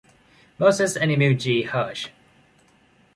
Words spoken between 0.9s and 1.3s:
and